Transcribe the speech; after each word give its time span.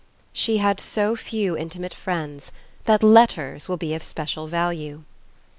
"She 0.33 0.57
had 0.57 0.79
so 0.79 1.15
few 1.15 1.55
intimate 1.55 1.93
friends... 1.93 2.51
that 2.85 3.03
letters 3.03 3.69
will 3.69 3.77
be 3.77 3.93
of 3.93 4.01
special 4.01 4.47
value." 4.47 5.03